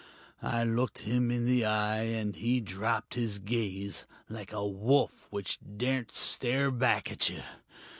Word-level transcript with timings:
I 0.41 0.63
looked 0.63 0.97
him 1.01 1.29
in 1.29 1.45
the 1.45 1.63
eye, 1.63 2.01
and 2.05 2.35
he 2.35 2.59
dropped 2.59 3.13
his 3.13 3.37
gaze, 3.37 4.07
like 4.29 4.51
a 4.51 4.67
wolf 4.67 5.27
which 5.29 5.59
daren't 5.77 6.11
stare 6.11 6.71
back 6.71 7.11
at 7.11 7.29
you. 7.29 7.43